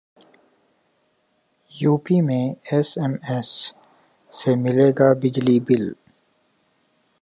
[1.71, 3.73] UP में SMS
[4.33, 5.95] से मिलेगा बिजली बिल